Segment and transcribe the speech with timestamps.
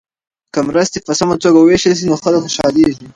[0.53, 3.05] که مرستې په سمه توګه وویشل سي نو خلک خوشحالیږي.